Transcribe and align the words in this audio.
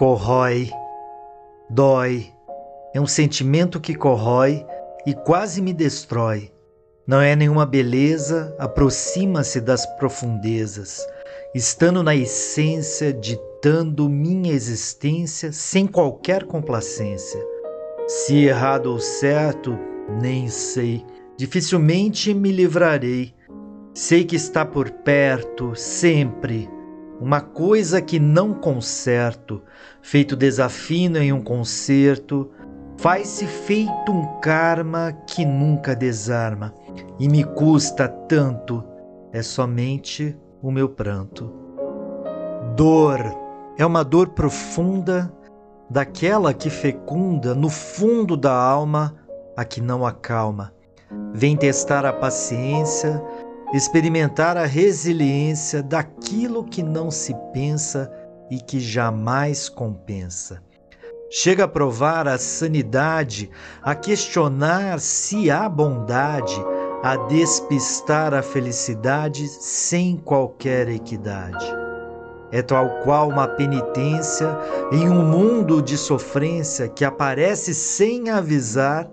corrói, 0.00 0.70
dói. 1.68 2.32
É 2.94 2.98
um 2.98 3.06
sentimento 3.06 3.78
que 3.78 3.94
corrói 3.94 4.64
e 5.04 5.12
quase 5.12 5.60
me 5.60 5.74
destrói. 5.74 6.50
Não 7.06 7.20
é 7.20 7.36
nenhuma 7.36 7.66
beleza, 7.66 8.56
aproxima-se 8.58 9.60
das 9.60 9.84
profundezas, 9.98 11.06
estando 11.54 12.02
na 12.02 12.16
essência, 12.16 13.12
ditando 13.12 14.08
minha 14.08 14.54
existência 14.54 15.52
sem 15.52 15.86
qualquer 15.86 16.44
complacência. 16.44 17.44
Se 18.08 18.36
errado 18.46 18.86
ou 18.86 18.98
certo, 18.98 19.78
nem 20.18 20.48
sei, 20.48 21.04
dificilmente 21.36 22.32
me 22.32 22.50
livrarei. 22.50 23.34
Sei 23.92 24.24
que 24.24 24.36
está 24.36 24.64
por 24.64 24.90
perto, 24.90 25.74
sempre, 25.74 26.70
uma 27.20 27.40
coisa 27.40 28.00
que 28.00 28.18
não 28.18 28.54
conserto, 28.54 29.62
feito 30.00 30.34
desafino 30.34 31.18
em 31.18 31.32
um 31.32 31.42
concerto, 31.42 32.50
faz-se 32.96 33.46
feito 33.46 34.10
um 34.10 34.40
karma 34.40 35.12
que 35.26 35.44
nunca 35.44 35.94
desarma, 35.94 36.72
e 37.18 37.28
me 37.28 37.44
custa 37.44 38.08
tanto, 38.08 38.82
é 39.32 39.42
somente 39.42 40.36
o 40.62 40.70
meu 40.70 40.88
pranto. 40.88 41.52
Dor 42.74 43.20
é 43.76 43.84
uma 43.84 44.02
dor 44.02 44.28
profunda, 44.30 45.32
daquela 45.90 46.54
que 46.54 46.70
fecunda 46.70 47.54
no 47.54 47.68
fundo 47.68 48.36
da 48.36 48.54
alma 48.54 49.14
a 49.56 49.64
que 49.64 49.80
não 49.80 50.06
acalma. 50.06 50.72
Vem 51.34 51.56
testar 51.56 52.06
a 52.06 52.12
paciência, 52.12 53.22
experimentar 53.72 54.56
a 54.56 54.66
resiliência 54.66 55.82
daquilo 55.82 56.64
que 56.64 56.82
não 56.82 57.10
se 57.10 57.34
pensa 57.52 58.10
e 58.50 58.58
que 58.58 58.80
jamais 58.80 59.68
compensa. 59.68 60.62
Chega 61.30 61.64
a 61.64 61.68
provar 61.68 62.26
a 62.26 62.36
sanidade, 62.38 63.48
a 63.80 63.94
questionar 63.94 64.98
se 64.98 65.48
há 65.48 65.68
bondade, 65.68 66.60
a 67.04 67.16
despistar 67.28 68.34
a 68.34 68.42
felicidade 68.42 69.46
sem 69.46 70.16
qualquer 70.16 70.88
equidade. 70.88 71.64
É 72.50 72.62
tal 72.62 72.90
qual 73.04 73.28
uma 73.28 73.46
penitência 73.46 74.58
em 74.90 75.08
um 75.08 75.24
mundo 75.24 75.80
de 75.80 75.96
sofrência 75.96 76.88
que 76.88 77.04
aparece 77.04 77.72
sem 77.72 78.28
avisar 78.28 79.08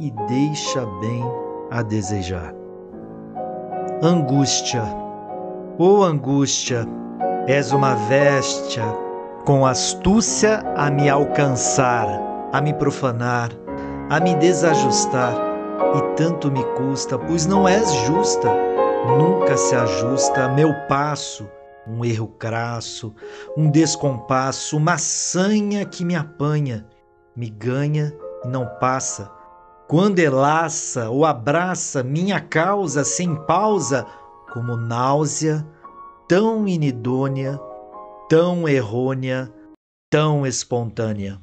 e 0.00 0.10
deixa 0.26 0.84
bem 1.00 1.22
a 1.70 1.80
desejar 1.80 2.61
angústia. 4.02 4.82
Ô 5.78 6.00
oh, 6.00 6.02
angústia, 6.02 6.84
és 7.46 7.70
uma 7.70 7.94
vestia 7.94 8.82
com 9.44 9.64
astúcia 9.64 10.58
a 10.76 10.90
me 10.90 11.08
alcançar, 11.08 12.08
a 12.52 12.60
me 12.60 12.74
profanar, 12.74 13.50
a 14.10 14.18
me 14.18 14.34
desajustar, 14.34 15.32
e 15.94 16.16
tanto 16.16 16.50
me 16.50 16.64
custa, 16.74 17.16
pois 17.16 17.46
não 17.46 17.68
és 17.68 17.92
justa, 18.06 18.48
nunca 19.06 19.56
se 19.56 19.76
ajusta 19.76 20.48
meu 20.48 20.74
passo, 20.88 21.48
um 21.86 22.04
erro 22.04 22.26
crasso, 22.26 23.14
um 23.56 23.70
descompasso, 23.70 24.76
uma 24.76 24.98
sanha 24.98 25.84
que 25.84 26.04
me 26.04 26.16
apanha, 26.16 26.84
me 27.36 27.48
ganha 27.48 28.12
e 28.44 28.48
não 28.48 28.66
passa 28.80 29.30
quando 29.88 30.18
elaça 30.18 31.10
ou 31.10 31.24
abraça 31.24 32.02
minha 32.02 32.40
causa 32.40 33.04
sem 33.04 33.34
pausa, 33.46 34.06
como 34.52 34.76
náusea, 34.76 35.66
tão 36.28 36.66
inidônea, 36.66 37.60
tão 38.28 38.68
errônea, 38.68 39.52
tão 40.10 40.46
espontânea. 40.46 41.38